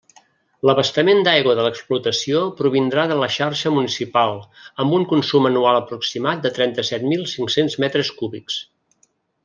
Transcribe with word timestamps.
L'abastament 0.67 1.19
d'aigua 1.27 1.53
de 1.59 1.65
l'explotació 1.65 2.41
provindrà 2.61 3.03
de 3.11 3.19
la 3.25 3.29
xarxa 3.35 3.73
municipal, 3.77 4.35
amb 4.85 4.97
un 5.01 5.07
consum 5.15 5.49
anual 5.51 5.81
aproximat 5.83 6.45
de 6.47 6.55
trenta-set 6.57 7.07
mil 7.13 7.27
cinc-cents 7.37 7.81
metres 7.85 8.15
cúbics. 8.23 8.59